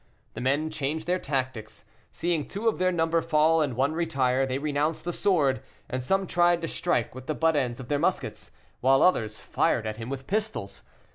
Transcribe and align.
The 0.33 0.41
men 0.41 0.71
changed 0.71 1.05
their 1.05 1.19
tactics; 1.19 1.85
seeing 2.11 2.47
two 2.47 2.67
of 2.67 2.79
their 2.79 2.91
number 2.91 3.21
fall 3.21 3.61
and 3.61 3.75
one 3.75 3.93
retire, 3.93 4.47
they 4.47 4.57
renounced 4.57 5.03
the 5.03 5.13
sword, 5.13 5.61
and 5.87 6.03
some 6.03 6.25
tried 6.25 6.59
to 6.63 6.67
strike 6.67 7.13
with 7.13 7.27
the 7.27 7.35
butt 7.35 7.55
ends 7.55 7.79
of 7.79 7.87
their 7.87 7.99
muskets, 7.99 8.49
while 8.79 9.03
others 9.03 9.39
fired 9.39 9.85
at 9.85 9.97
him 9.97 10.09
with 10.09 10.25
pistols. 10.25 10.81